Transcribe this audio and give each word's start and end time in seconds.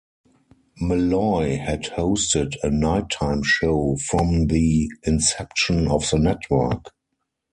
Malloy 0.81 1.57
had 1.57 1.83
hosted 1.83 2.55
a 2.63 2.71
nighttime 2.71 3.43
show 3.43 3.97
from 3.97 4.47
the 4.47 4.89
inception 5.03 5.87
of 5.87 6.09
the 6.09 6.17
network. 6.17 6.85